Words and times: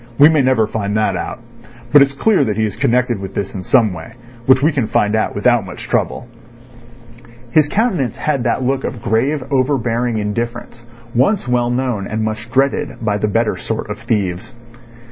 We 0.17 0.29
may 0.29 0.41
never 0.41 0.65
find 0.65 0.97
that 0.97 1.15
out. 1.15 1.41
But 1.93 2.01
it's 2.01 2.13
clear 2.13 2.43
that 2.45 2.57
he 2.57 2.65
is 2.65 2.75
connected 2.75 3.19
with 3.19 3.35
this 3.35 3.53
in 3.53 3.61
some 3.61 3.93
way, 3.93 4.13
which 4.47 4.63
we 4.63 4.71
can 4.71 4.87
find 4.87 5.15
out 5.15 5.35
without 5.35 5.63
much 5.63 5.83
trouble." 5.87 6.27
His 7.51 7.69
countenance 7.69 8.17
had 8.17 8.43
that 8.45 8.63
look 8.63 8.83
of 8.83 9.03
grave, 9.03 9.43
overbearing 9.51 10.17
indifference 10.17 10.81
once 11.13 11.47
well 11.47 11.69
known 11.69 12.07
and 12.07 12.23
much 12.23 12.49
dreaded 12.51 12.95
by 13.05 13.17
the 13.17 13.27
better 13.27 13.55
sort 13.57 13.91
of 13.91 13.99
thieves. 13.99 14.55